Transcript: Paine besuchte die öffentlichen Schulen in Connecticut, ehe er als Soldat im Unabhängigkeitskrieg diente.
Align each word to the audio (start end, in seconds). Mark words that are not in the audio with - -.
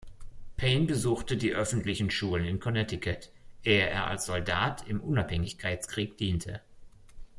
Paine 0.57 0.87
besuchte 0.87 1.37
die 1.37 1.53
öffentlichen 1.53 2.09
Schulen 2.09 2.43
in 2.43 2.59
Connecticut, 2.59 3.29
ehe 3.63 3.85
er 3.87 4.07
als 4.07 4.25
Soldat 4.25 4.87
im 4.87 4.99
Unabhängigkeitskrieg 4.99 6.17
diente. 6.17 6.59